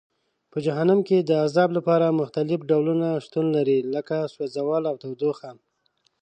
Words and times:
په 0.51 0.57
جهنم 0.65 0.99
کې 1.07 1.17
د 1.21 1.31
عذاب 1.45 1.69
لپاره 1.77 2.17
مختلف 2.21 2.59
ډولونه 2.69 3.07
شتون 3.25 3.45
لري 3.55 3.77
لکه 3.95 4.17
سوځول 4.33 4.83
او 4.91 4.95
تودوخه. 5.03 5.49